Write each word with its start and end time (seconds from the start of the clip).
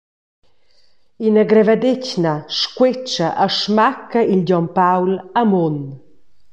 Ina 1.25 1.43
grevadetgna 1.51 2.33
squetscha 2.59 3.27
e 3.45 3.47
smacca 3.59 4.19
il 4.33 4.41
Gion 4.47 4.67
Paul 4.77 5.11
a 5.39 5.41
mun. 5.51 5.75